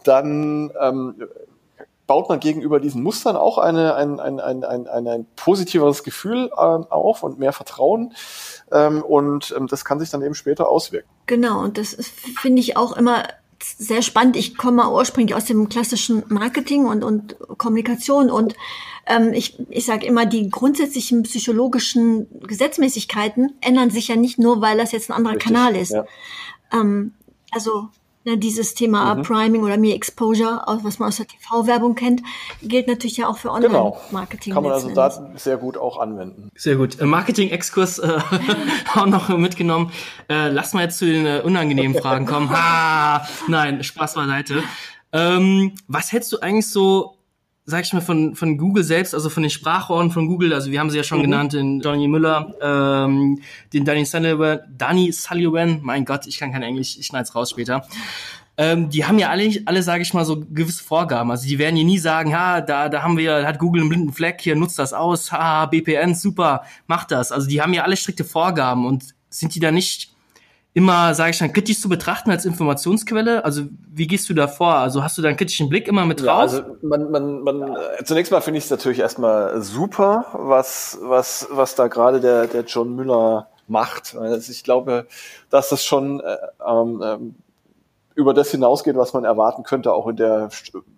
[0.05, 1.15] dann ähm,
[2.11, 6.51] baut man gegenüber diesen Mustern auch eine, ein, ein, ein, ein, ein, ein positiveres Gefühl
[6.59, 8.15] ähm, auf und mehr Vertrauen.
[8.73, 11.09] Ähm, und ähm, das kann sich dann eben später auswirken.
[11.27, 11.97] Genau, und das
[12.41, 13.23] finde ich auch immer
[13.63, 14.37] sehr spannend.
[14.37, 18.55] Ich komme ursprünglich aus dem klassischen Marketing und, und Kommunikation und
[19.07, 24.79] ähm, ich, ich sage immer, die grundsätzlichen psychologischen Gesetzmäßigkeiten ändern sich ja nicht nur, weil
[24.79, 25.93] das jetzt ein anderer Richtig, Kanal ist.
[25.93, 26.05] Ja.
[26.73, 27.15] Ähm,
[27.51, 27.89] also
[28.23, 29.23] Ne, dieses Thema mhm.
[29.23, 32.23] Priming oder Mere Exposure, was man aus der TV-Werbung kennt,
[32.61, 33.51] gilt natürlich ja auch für.
[33.51, 34.53] Online-Marketing.
[34.53, 34.55] Genau.
[34.55, 36.51] Kann man also da sehr gut auch anwenden.
[36.55, 37.01] Sehr gut.
[37.01, 38.19] Äh, Marketing-Exkurs äh,
[38.95, 39.91] auch noch mitgenommen.
[40.29, 42.51] Äh, lass mal jetzt zu den äh, unangenehmen Fragen kommen.
[42.51, 43.27] Ha!
[43.49, 44.63] Nein, Spaß beiseite.
[45.13, 47.17] Ähm, was hältst du eigentlich so
[47.71, 50.81] sag ich mal, von, von Google selbst, also von den Sprachrohren von Google, also wir
[50.81, 51.23] haben sie ja schon mhm.
[51.23, 53.41] genannt, den Johnny Müller, ähm,
[53.73, 57.87] den Danny Sullivan, Danny Sullivan, mein Gott, ich kann kein Englisch, ich schneid's raus später.
[58.57, 61.31] Ähm, die haben ja alle, alle sage ich mal, so gewisse Vorgaben.
[61.31, 64.13] Also die werden hier nie sagen, ha, da, da haben wir, hat Google einen blinden
[64.13, 67.33] Fleck, hier nutzt das aus, ha, BPN, super, macht das.
[67.33, 70.13] Also die haben ja alle strikte Vorgaben und sind die da nicht
[70.73, 73.45] immer, sage ich dann, kritisch zu betrachten als Informationsquelle?
[73.45, 74.75] Also wie gehst du da vor?
[74.75, 76.27] Also hast du da einen kritischen Blick immer mit drauf?
[76.27, 80.99] Ja, also man, man, man, äh, zunächst mal finde ich es natürlich erstmal super, was,
[81.03, 84.17] was, was da gerade der, der John Müller macht.
[84.17, 85.07] Also ich glaube,
[85.49, 87.35] dass das schon äh, ähm, ähm,
[88.15, 90.51] über das hinausgeht, was man erwarten könnte, auch in der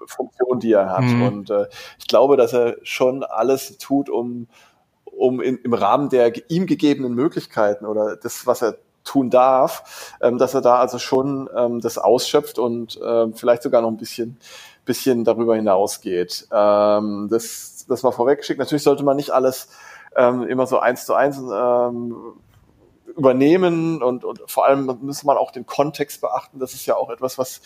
[0.06, 1.04] Funktion, die er hat.
[1.04, 1.22] Mhm.
[1.22, 1.66] Und äh,
[1.98, 4.48] ich glaube, dass er schon alles tut, um,
[5.04, 10.38] um in, im Rahmen der ihm gegebenen Möglichkeiten oder das, was er tun darf, ähm,
[10.38, 14.38] dass er da also schon ähm, das ausschöpft und ähm, vielleicht sogar noch ein bisschen,
[14.84, 16.46] bisschen darüber hinausgeht.
[16.52, 18.58] Ähm, das, das mal vorweggeschickt.
[18.58, 19.68] Natürlich sollte man nicht alles
[20.16, 22.16] ähm, immer so eins zu eins ähm,
[23.16, 26.58] übernehmen und, und vor allem muss man auch den Kontext beachten.
[26.58, 27.60] Das ist ja auch etwas, was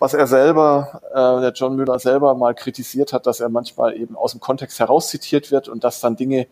[0.00, 4.16] was er selber, äh, der John Müller selber mal kritisiert hat, dass er manchmal eben
[4.16, 6.48] aus dem Kontext heraus zitiert wird und dass dann Dinge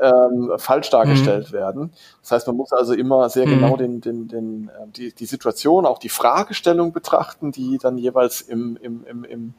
[0.00, 1.56] ähm, falsch dargestellt mhm.
[1.56, 1.92] werden.
[2.22, 3.50] Das heißt, man muss also immer sehr mhm.
[3.50, 8.40] genau den, den, den, äh, die, die Situation, auch die Fragestellung betrachten, die dann jeweils
[8.40, 9.54] im, im, im, im,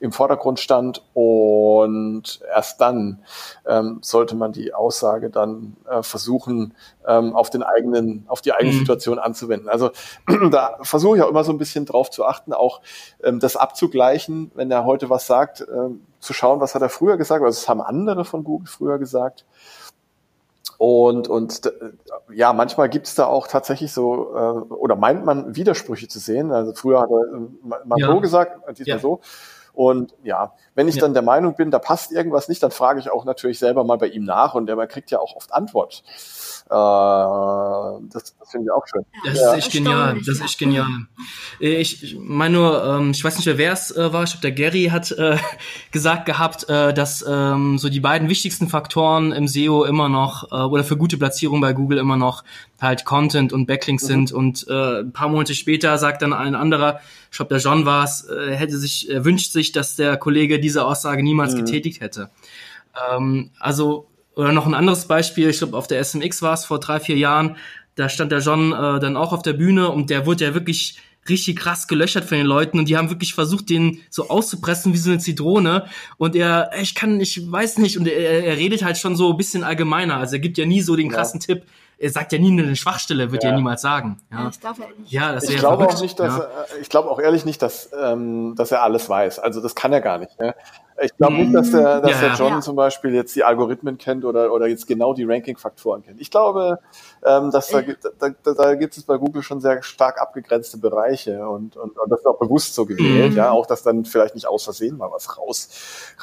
[0.00, 1.02] im Vordergrund stand.
[1.14, 3.20] Und erst dann
[3.66, 6.74] ähm, sollte man die Aussage dann äh, versuchen,
[7.06, 8.78] ähm, auf den eigenen, auf die eigene mhm.
[8.78, 9.68] Situation anzuwenden.
[9.68, 9.90] Also
[10.50, 12.80] da versuche ich auch immer so ein bisschen drauf zu achten, auch
[13.24, 17.16] ähm, das abzugleichen, wenn er heute was sagt, ähm, zu schauen, was hat er früher
[17.16, 19.46] gesagt, also das haben andere von Google früher gesagt
[20.80, 21.70] und, und äh,
[22.32, 26.52] ja, manchmal gibt es da auch tatsächlich so, äh, oder meint man Widersprüche zu sehen.
[26.52, 28.06] Also früher hat er äh, mal ja.
[28.06, 28.98] so gesagt, diesmal ja.
[28.98, 29.20] so.
[29.72, 31.02] Und ja, wenn ich ja.
[31.02, 33.98] dann der Meinung bin, da passt irgendwas nicht, dann frage ich auch natürlich selber mal
[33.98, 36.02] bei ihm nach und der kriegt ja auch oft Antwort.
[36.70, 39.04] Äh, das, das finde ich auch schön.
[39.24, 39.52] Das ja.
[39.52, 40.18] ist echt genial.
[40.18, 40.86] Das ist echt genial.
[41.58, 44.22] Ich, ich meine nur, ähm, ich weiß nicht mehr, wer es äh, war.
[44.22, 45.36] Ich glaube, der Gary hat äh,
[45.90, 50.62] gesagt gehabt, äh, dass ähm, so die beiden wichtigsten Faktoren im SEO immer noch äh,
[50.62, 52.44] oder für gute Platzierung bei Google immer noch
[52.80, 54.08] halt Content und Backlinks mhm.
[54.08, 54.32] sind.
[54.32, 58.04] Und äh, ein paar Monate später sagt dann ein anderer, ich glaube, der John war
[58.04, 61.64] es, äh, hätte sich, er wünscht sich, dass der Kollege diese Aussage niemals mhm.
[61.64, 62.30] getätigt hätte.
[63.12, 64.06] Ähm, also
[64.36, 67.16] oder noch ein anderes Beispiel, ich glaube, auf der SMX war es vor drei, vier
[67.16, 67.56] Jahren,
[67.94, 70.98] da stand der John äh, dann auch auf der Bühne und der wurde ja wirklich
[71.28, 74.98] richtig krass gelöchert von den Leuten und die haben wirklich versucht, den so auszupressen wie
[74.98, 78.96] so eine Zitrone und er, ich kann, ich weiß nicht und er, er redet halt
[78.96, 81.46] schon so ein bisschen allgemeiner, also er gibt ja nie so den krassen ja.
[81.46, 81.66] Tipp,
[82.02, 84.16] er sagt ja nie eine Schwachstelle, wird ja, ja niemals sagen.
[84.32, 85.12] Ja, das darf er nicht.
[85.12, 86.48] Ja, das ich glaube auch nicht, dass, ja.
[86.80, 89.38] ich glaube auch ehrlich nicht, dass, ähm, dass er alles weiß.
[89.38, 90.38] Also das kann er gar nicht.
[90.40, 90.54] Ne?
[91.02, 92.32] Ich glaube nicht, dass der, dass Ja, der.
[92.36, 92.60] John Ja.
[92.60, 96.20] zum Beispiel jetzt die Algorithmen kennt oder, oder jetzt genau die Ranking-Faktoren kennt.
[96.22, 96.78] Ich glaube,
[97.24, 100.78] ähm, dass da, gibt- da, da, da gibt es bei Google schon sehr stark abgegrenzte
[100.78, 103.36] Bereiche und, und, und das ist auch bewusst so gewählt, Mhm.
[103.36, 105.68] ja, auch dass dann vielleicht nicht aus Versehen mal was raus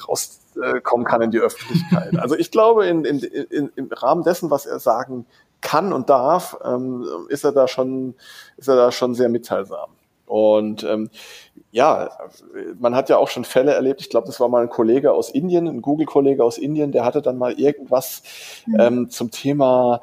[0.07, 2.17] rauskommen äh, kommen kann in die Öffentlichkeit.
[2.19, 5.27] Also ich glaube, in, in, in, im Rahmen dessen, was er sagen
[5.61, 8.15] kann und darf, ähm, ist er da schon,
[8.57, 9.89] ist er da schon sehr mitteilsam.
[10.25, 11.09] Und ähm,
[11.71, 12.09] ja,
[12.79, 14.01] man hat ja auch schon Fälle erlebt.
[14.01, 17.21] Ich glaube, das war mal ein Kollege aus Indien, ein Google-Kollege aus Indien, der hatte
[17.21, 18.23] dann mal irgendwas
[18.77, 20.01] ähm, zum Thema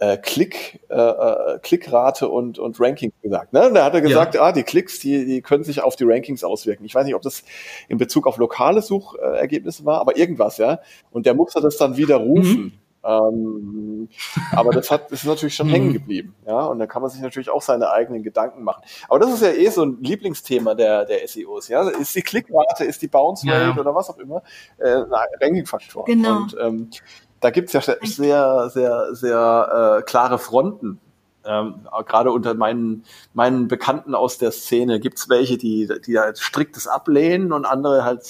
[0.00, 3.52] äh, Klick, äh, äh, Klickrate und, und Rankings gesagt.
[3.52, 3.70] Ne?
[3.72, 6.84] Da hat er gesagt, ah, die Klicks, die, die können sich auf die Rankings auswirken.
[6.84, 7.44] Ich weiß nicht, ob das
[7.88, 10.80] in Bezug auf lokale Suchergebnisse war, aber irgendwas, ja.
[11.12, 12.72] Und der musste das dann widerrufen.
[13.04, 14.08] Ähm,
[14.52, 15.72] aber das hat das ist natürlich schon Mhm.
[15.72, 16.64] hängen geblieben, ja.
[16.66, 18.82] Und da kann man sich natürlich auch seine eigenen Gedanken machen.
[19.08, 21.88] Aber das ist ja eh so ein Lieblingsthema der der SEOs, ja.
[21.88, 24.42] Ist die Klickrate, ist die Bounce Rate Ja, oder was auch immer
[24.78, 25.08] äh, ein
[25.40, 26.04] Ranking-Faktor.
[26.04, 26.36] Genau.
[26.36, 26.90] Und ähm,
[27.40, 30.98] da gibt's ja sehr, sehr, sehr äh, klare Fronten.
[31.44, 36.88] Ähm, gerade unter meinen, meinen Bekannten aus der Szene gibt's welche, die, die halt striktes
[36.88, 38.24] ablehnen und andere halt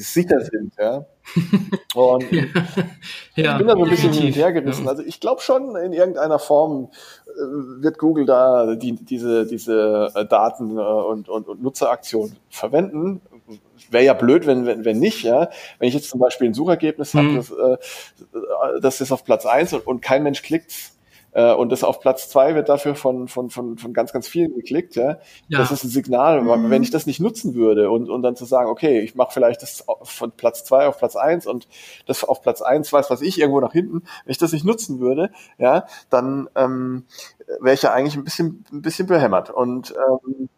[0.00, 1.04] sicher sind, ja.
[1.94, 2.24] Und
[3.36, 3.52] ja.
[3.52, 4.88] ich bin da so ein bisschen hin und her gerissen.
[4.88, 6.90] Also ich glaube schon, in irgendeiner Form
[7.26, 13.20] äh, wird Google da die, diese, diese äh, Daten äh, und, und, und Nutzeraktionen verwenden.
[13.90, 15.50] Wäre ja blöd, wenn, wenn, wenn nicht, ja.
[15.78, 17.36] Wenn ich jetzt zum Beispiel ein Suchergebnis habe, Mhm.
[17.36, 20.96] das, äh, das ist auf Platz eins und, und kein Mensch klickt's.
[21.32, 24.54] Äh, Und das auf Platz zwei wird dafür von, von, von, von ganz, ganz vielen
[24.54, 24.96] geklickt.
[24.96, 25.18] Ja?
[25.48, 25.58] Ja.
[25.58, 26.42] Das ist ein Signal.
[26.42, 26.70] Mhm.
[26.70, 29.62] Wenn ich das nicht nutzen würde und, und dann zu sagen, okay, ich mache vielleicht
[29.62, 31.68] das von Platz zwei auf Platz eins und
[32.06, 35.00] das auf Platz eins weiß was ich irgendwo nach hinten, wenn ich das nicht nutzen
[35.00, 37.04] würde, ja, dann ähm,
[37.60, 39.50] wäre ich ja eigentlich ein bisschen, ein bisschen behämmert.
[39.50, 40.48] Und, ähm,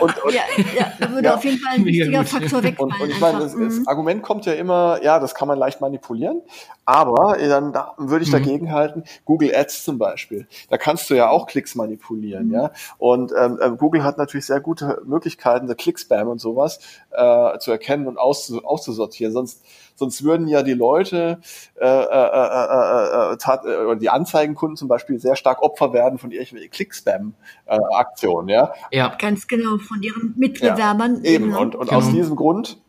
[0.00, 0.42] und, und Ja,
[0.76, 1.34] ja, da würde Ja.
[1.34, 2.24] auf jeden Fall ein wichtiger.
[2.24, 2.92] Faktor wegfallen.
[2.92, 3.52] und, und ich meine, einfach.
[3.52, 3.88] das, das Mhm.
[3.88, 6.42] Argument kommt ja immer, ja, das kann man leicht manipulieren,
[6.84, 8.34] aber dann da würde ich Mhm.
[8.34, 12.54] dagegen halten, Google Ads zum Beispiel, da kannst du ja auch Klicks manipulieren, Mhm.
[12.54, 12.70] ja.
[12.98, 17.70] Und ähm, ähm, Google hat natürlich sehr gute Möglichkeiten, der Klickspam und sowas äh, zu
[17.70, 19.32] erkennen und auszu auszusortieren.
[19.32, 19.62] Sonst
[20.00, 21.40] sonst würden ja die Leute
[21.76, 25.92] äh, äh, äh, äh, äh, tat, äh, oder die Anzeigenkunden zum Beispiel sehr stark Opfer
[25.92, 28.72] werden von irgendwelchen Klickspam-Aktionen, ja.
[28.90, 29.14] ja.
[29.18, 31.22] Ganz genau, von ihren Mitbewerbern.
[31.24, 31.58] Eben, ne?
[31.58, 31.98] und, und Genau.
[31.98, 32.80] aus diesem Grund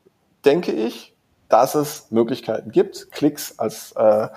[0.45, 1.13] denke ich,
[1.50, 4.30] dass es Möglichkeiten gibt, Klicks als äh,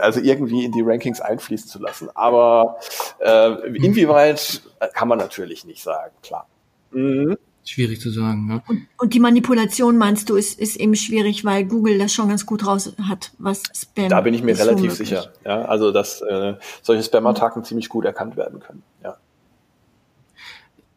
[0.00, 2.08] also irgendwie in die Rankings einfließen zu lassen.
[2.14, 2.78] Aber
[3.20, 6.48] äh, inwieweit äh, kann man natürlich nicht sagen, klar.
[6.90, 7.38] Mhm.
[7.68, 8.46] Schwierig zu sagen.
[8.46, 8.62] Ne?
[8.68, 12.46] Und, und die Manipulation, meinst du, ist, ist eben schwierig, weil Google das schon ganz
[12.46, 15.08] gut raus hat, was Spam Da bin ich mir ist so relativ möglich.
[15.08, 15.32] sicher.
[15.44, 18.84] Ja, also dass äh, solche Spam-Attacken ziemlich gut erkannt werden können.
[19.02, 19.16] Ja.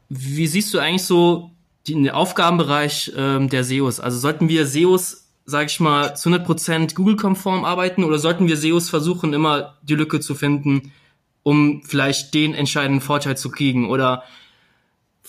[0.10, 1.49] Wie siehst du eigentlich so
[1.88, 3.99] den Aufgabenbereich ähm, der SEOs?
[3.99, 8.91] Also sollten wir SEOs, sage ich mal, zu 100% Google-konform arbeiten oder sollten wir SEOs
[8.91, 10.91] versuchen, immer die Lücke zu finden,
[11.41, 14.23] um vielleicht den entscheidenden Vorteil zu kriegen oder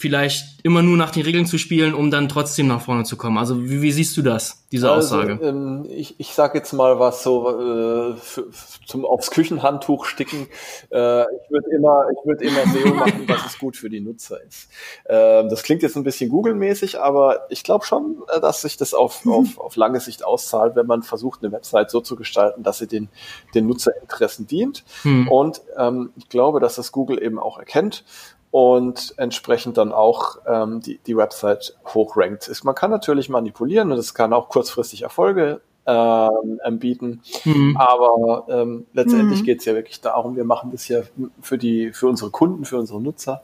[0.00, 3.36] vielleicht immer nur nach den Regeln zu spielen, um dann trotzdem nach vorne zu kommen?
[3.36, 5.32] Also wie, wie siehst du das, diese Aussage?
[5.32, 8.46] Also, ähm, ich ich sage jetzt mal was so äh, für,
[8.86, 10.48] zum aufs Küchenhandtuch sticken.
[10.90, 14.42] Äh, ich würde immer, ich würde immer SEO machen, dass es gut für die Nutzer
[14.42, 14.70] ist.
[15.06, 18.94] Ähm, das klingt jetzt ein bisschen Google-mäßig, aber ich glaube schon, äh, dass sich das
[18.94, 22.78] auf, auf, auf lange Sicht auszahlt, wenn man versucht, eine Website so zu gestalten, dass
[22.78, 23.10] sie den,
[23.54, 24.82] den Nutzerinteressen dient.
[25.02, 25.28] Hm.
[25.28, 28.04] Und ähm, ich glaube, dass das Google eben auch erkennt
[28.50, 32.64] und entsprechend dann auch ähm, die, die Website hochrankt ist.
[32.64, 37.76] Man kann natürlich manipulieren und es kann auch kurzfristig Erfolge ähm, anbieten, Hm.
[37.76, 39.44] aber ähm, letztendlich Mhm.
[39.44, 41.00] geht es ja wirklich darum, wir machen das ja
[41.40, 43.42] für die für unsere Kunden, für unsere Nutzer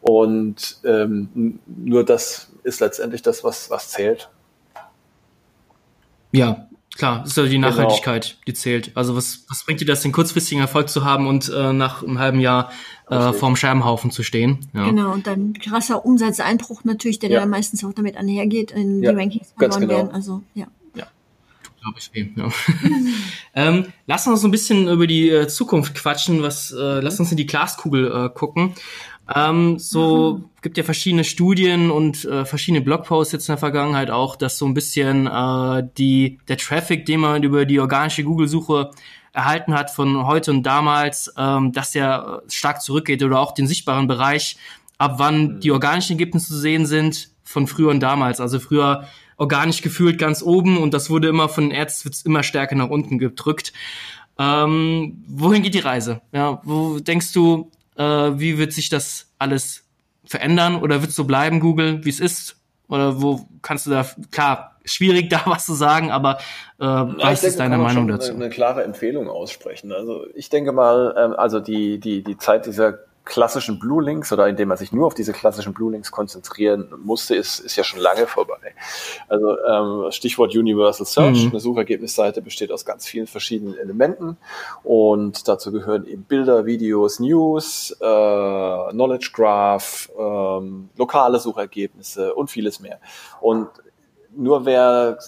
[0.00, 4.30] und ähm, nur das ist letztendlich das, was was zählt.
[6.32, 7.68] Ja, klar, das ist ja die Genau.
[7.70, 8.92] Nachhaltigkeit, die zählt.
[8.94, 12.18] Also was, was bringt dir das, den kurzfristigen Erfolg zu haben und äh, nach einem
[12.18, 12.70] halben Jahr
[13.10, 14.66] äh, vorm Scherbenhaufen zu stehen?
[14.72, 14.84] Ja.
[14.86, 17.40] Genau, und dann krasser Umsatzeinbruch natürlich, der Ja.
[17.40, 19.92] dann meistens auch damit einhergeht, in Ja, die Rankings verloren genau.
[19.94, 20.10] werden.
[20.12, 20.66] Also, ja.
[21.82, 22.26] glaube ich weh.
[22.34, 22.48] Ja.
[23.54, 26.42] ähm, lass uns so ein bisschen über die äh, Zukunft quatschen.
[26.42, 28.72] Was, äh, lass uns in die Glaskugel äh, gucken.
[29.32, 34.36] Ähm, so gibt ja verschiedene Studien und äh, verschiedene Blogposts jetzt in der Vergangenheit auch,
[34.36, 38.90] dass so ein bisschen äh, die der Traffic, den man über die organische Google-Suche
[39.32, 44.06] erhalten hat von heute und damals, ähm, dass der stark zurückgeht oder auch den sichtbaren
[44.06, 44.56] Bereich,
[44.98, 48.40] ab wann die organischen Ergebnisse zu sehen sind von früher und damals.
[48.40, 49.06] Also früher
[49.36, 53.18] organisch gefühlt ganz oben und das wurde immer von Ads wird's immer stärker nach unten
[53.18, 53.72] gedrückt.
[54.38, 56.20] Ähm, wohin geht die Reise?
[56.32, 59.84] Ja, wo denkst du, äh, wie wird sich das alles
[60.24, 62.56] verändern oder wird es so bleiben, Google, wie es ist?
[62.88, 66.38] Oder wo kannst du da, klar, schwierig da was zu sagen, aber
[66.78, 68.32] äh, was denke, ist deine Meinung dazu?
[68.32, 69.92] Eine, eine klare Empfehlung aussprechen.
[69.92, 74.46] Also ich denke mal, ähm, also die, die, die Zeit dieser klassischen Blue Links oder
[74.48, 78.00] indem man sich nur auf diese klassischen Blue Links konzentrieren musste, ist, ist ja schon
[78.00, 78.74] lange vorbei.
[79.28, 81.50] Also ähm, Stichwort Universal Search, mhm.
[81.50, 84.36] eine Suchergebnisseite besteht aus ganz vielen verschiedenen Elementen
[84.82, 92.80] und dazu gehören eben Bilder, Videos, News, äh, Knowledge Graph, ähm, lokale Suchergebnisse und vieles
[92.80, 93.00] mehr.
[93.40, 93.68] Und
[94.36, 95.18] nur wer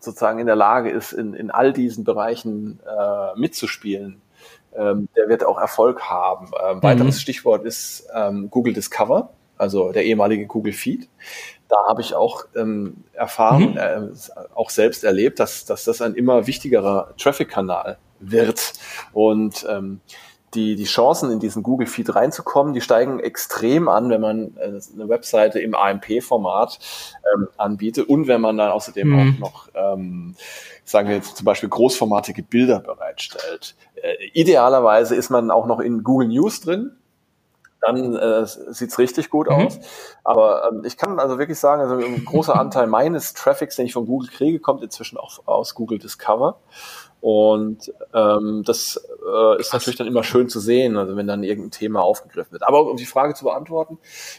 [0.00, 4.20] sozusagen in der Lage ist, in, in all diesen Bereichen äh, mitzuspielen,
[4.76, 6.50] ähm, der wird auch Erfolg haben.
[6.64, 7.20] Ähm, weiteres mhm.
[7.20, 11.08] Stichwort ist ähm, Google Discover, also der ehemalige Google Feed.
[11.68, 13.76] Da habe ich auch ähm, erfahren, mhm.
[13.76, 14.08] äh,
[14.54, 18.72] auch selbst erlebt, dass, dass das ein immer wichtigerer Traffic-Kanal wird.
[19.12, 20.00] Und ähm,
[20.54, 24.80] die, die Chancen in diesen Google Feed reinzukommen, die steigen extrem an, wenn man äh,
[24.94, 26.78] eine Webseite im AMP-Format
[27.34, 29.18] ähm, anbietet und wenn man dann außerdem mhm.
[29.18, 30.36] auch noch, ähm,
[30.84, 33.74] sagen wir jetzt zum Beispiel großformatige Bilder bereitstellt.
[33.96, 36.92] Äh, idealerweise ist man auch noch in Google News drin,
[37.80, 39.54] dann äh, sieht's richtig gut mhm.
[39.54, 39.78] aus.
[40.24, 43.92] Aber ähm, ich kann also wirklich sagen, also ein großer Anteil meines Traffics, den ich
[43.92, 46.58] von Google kriege, kommt inzwischen auch aus Google Discover.
[47.26, 51.72] Und ähm, das äh, ist natürlich dann immer schön zu sehen, also wenn dann irgendein
[51.72, 52.62] Thema aufgegriffen wird.
[52.62, 53.98] Aber um die Frage zu beantworten,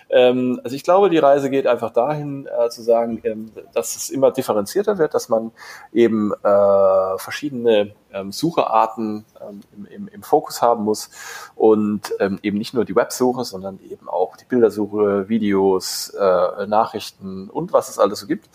[0.10, 4.10] ähm, also ich glaube, die Reise geht einfach dahin äh, zu sagen, ähm, dass es
[4.10, 5.52] immer differenzierter wird, dass man
[5.92, 11.10] eben äh, verschiedene ähm, Sucherarten ähm, im, im, im Fokus haben muss
[11.58, 17.50] und ähm, eben nicht nur die Websuche, sondern eben auch die Bildersuche, Videos, äh, Nachrichten
[17.50, 18.50] und was es alles so gibt.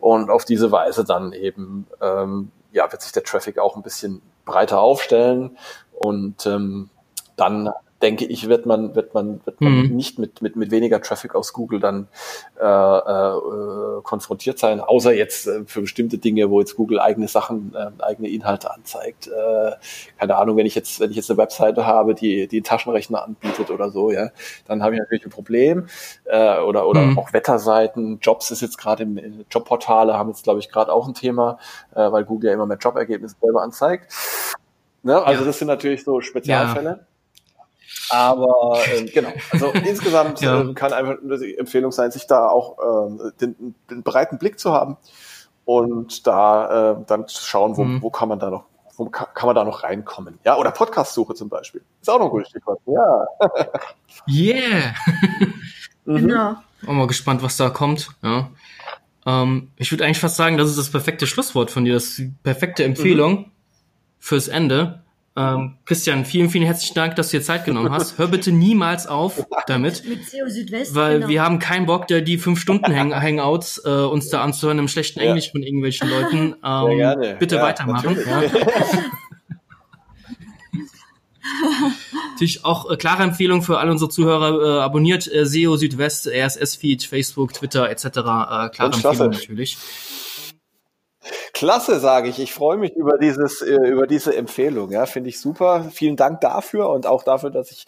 [0.00, 4.20] Und auf diese Weise dann eben ähm, ja, wird sich der Traffic auch ein bisschen
[4.44, 5.56] breiter aufstellen.
[5.92, 6.90] Und ähm,
[7.36, 7.70] dann
[8.02, 9.96] denke ich, wird man, wird man, wird man mhm.
[9.96, 12.08] nicht mit, mit, mit weniger Traffic aus Google dann
[12.60, 17.74] äh, äh, konfrontiert sein, außer jetzt äh, für bestimmte Dinge, wo jetzt Google eigene Sachen,
[17.74, 19.28] äh, eigene Inhalte anzeigt.
[19.28, 19.72] Äh,
[20.18, 23.24] keine Ahnung, wenn ich jetzt, wenn ich jetzt eine Webseite habe, die, die einen Taschenrechner
[23.24, 24.30] anbietet oder so, ja,
[24.66, 25.86] dann habe ich natürlich ein Problem.
[26.24, 27.18] Äh, oder oder mhm.
[27.18, 31.08] auch Wetterseiten, Jobs ist jetzt gerade im, im Jobportale, haben jetzt, glaube ich, gerade auch
[31.08, 31.58] ein Thema,
[31.94, 34.12] äh, weil Google ja immer mehr Jobergebnisse selber anzeigt.
[35.02, 35.22] Ne?
[35.22, 35.46] Also ja.
[35.46, 36.90] das sind natürlich so Spezialfälle.
[36.90, 37.15] Ja.
[38.10, 40.60] Aber äh, genau, also insgesamt ja.
[40.60, 44.58] äh, kann einfach nur die Empfehlung sein, sich da auch äh, den, den breiten Blick
[44.58, 44.96] zu haben
[45.64, 48.02] und da äh, dann zu schauen, wo, mhm.
[48.02, 48.64] wo kann man da noch
[48.96, 50.38] wo kann, kann man da noch reinkommen?
[50.44, 51.82] Ja, oder Podcast-Suche zum Beispiel.
[52.00, 52.80] Ist auch noch ein gutes Stichwort.
[52.86, 53.26] Ja.
[54.26, 54.94] yeah.
[56.06, 56.16] mhm.
[56.16, 56.56] Genau.
[56.86, 58.08] Auch mal gespannt, was da kommt.
[58.22, 58.48] Ja.
[59.26, 62.18] Ähm, ich würde eigentlich fast sagen, das ist das perfekte Schlusswort von dir, das ist
[62.18, 63.50] die perfekte Empfehlung mhm.
[64.18, 65.02] fürs Ende.
[65.38, 68.16] Ähm, Christian, vielen, vielen herzlichen Dank, dass du dir Zeit genommen hast.
[68.16, 70.02] Hör bitte niemals auf damit.
[70.08, 70.94] Mit SEO Südwest.
[70.94, 71.28] Weil genau.
[71.28, 74.88] wir haben keinen Bock, der die fünf Stunden Hang Hangouts äh, uns da anzuhören im
[74.88, 75.26] schlechten ja.
[75.26, 76.54] Englisch von irgendwelchen Leuten.
[76.66, 77.38] Ähm.
[77.38, 78.16] Bitte ja, weitermachen.
[78.26, 78.42] Ja.
[82.32, 84.78] Natürlich auch äh, klare Empfehlung für alle unsere Zuhörer.
[84.78, 88.06] Äh, abonniert äh, SEO Südwest, RSS-Feed, Facebook, Twitter etc.
[88.06, 89.78] Äh, klare Empfehlung natürlich.
[91.56, 92.38] Klasse, sage ich.
[92.38, 94.90] Ich freue mich über dieses, äh, über diese Empfehlung.
[94.90, 95.86] Ja, finde ich super.
[95.90, 97.86] Vielen Dank dafür und auch dafür, dass ich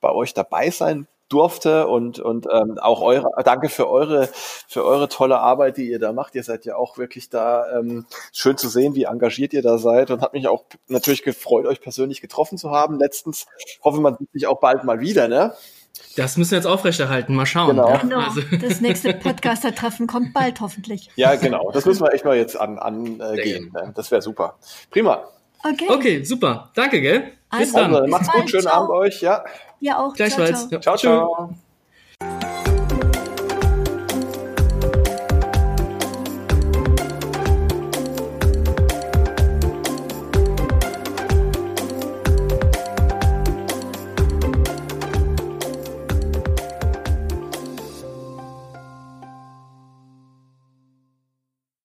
[0.00, 4.28] bei euch dabei sein durfte und und ähm, auch eure danke für eure
[4.68, 6.36] für eure tolle Arbeit, die ihr da macht.
[6.36, 10.12] Ihr seid ja auch wirklich da ähm, schön zu sehen, wie engagiert ihr da seid
[10.12, 13.46] und hat mich auch natürlich gefreut, euch persönlich getroffen zu haben letztens.
[13.82, 15.54] Hoffe, man sieht sich auch bald mal wieder, ne?
[16.16, 17.34] Das müssen wir jetzt aufrechterhalten.
[17.34, 17.76] Mal schauen.
[17.76, 17.88] Genau.
[17.88, 17.96] Ja?
[17.98, 18.20] genau.
[18.20, 18.40] Also.
[18.60, 21.10] Das nächste Podcaster-Treffen kommt bald hoffentlich.
[21.16, 21.70] Ja, genau.
[21.72, 23.20] Das müssen wir echt mal jetzt angehen.
[23.74, 23.92] An, äh.
[23.94, 24.56] Das wäre super.
[24.90, 25.24] Prima.
[25.64, 25.86] Okay.
[25.88, 26.70] Okay, super.
[26.74, 27.32] Danke, gell?
[27.50, 28.10] Bis also, dann.
[28.10, 28.50] Macht's gut.
[28.50, 28.84] Schönen ciao.
[28.84, 29.20] Abend euch.
[29.20, 29.44] Ja.
[29.80, 30.14] Ja auch.
[30.14, 30.68] Gleichfalls.
[30.68, 30.80] ciao.
[30.80, 30.96] ciao.
[30.96, 30.96] ciao.
[30.96, 31.54] ciao.